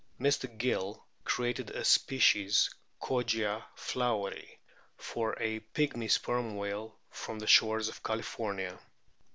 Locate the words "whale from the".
6.57-7.45